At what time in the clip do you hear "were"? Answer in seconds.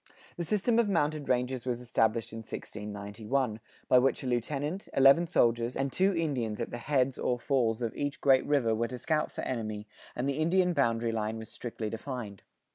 8.73-8.87